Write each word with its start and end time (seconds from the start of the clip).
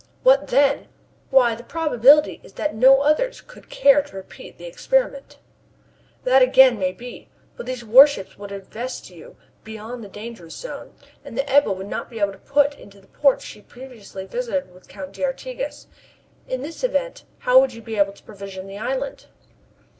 "What 0.23 0.47
then? 0.47 0.87
Why 1.29 1.53
the 1.53 1.63
probability 1.63 2.39
is 2.41 2.53
that 2.53 2.73
no 2.73 3.01
others 3.01 3.43
would 3.53 3.69
care 3.69 4.01
to 4.01 4.15
repeat 4.15 4.57
the 4.57 4.65
experiment." 4.65 5.37
"That, 6.23 6.41
again, 6.41 6.79
may 6.79 6.91
be. 6.91 7.29
But 7.55 7.67
these 7.67 7.85
warships 7.85 8.35
would 8.35 8.51
invest 8.51 9.11
you 9.11 9.37
beyond 9.63 10.03
the 10.03 10.09
dangerous 10.09 10.55
zone, 10.55 10.95
and 11.23 11.37
the 11.37 11.47
Ebba 11.47 11.71
would 11.71 11.85
not 11.85 12.09
be 12.09 12.19
able 12.19 12.31
to 12.33 12.39
put 12.39 12.79
in 12.79 12.89
to 12.89 12.99
the 12.99 13.05
ports 13.09 13.45
she 13.45 13.61
previously 13.61 14.25
visited 14.25 14.73
with 14.73 14.87
the 14.87 14.91
Count 14.91 15.13
d'Artigas. 15.13 15.85
In 16.47 16.63
this 16.63 16.83
event, 16.83 17.23
how 17.37 17.59
would 17.59 17.75
you 17.75 17.81
be 17.83 17.97
able 17.99 18.13
to 18.13 18.23
provision 18.23 18.65
the 18.65 18.79
island?" 18.79 19.27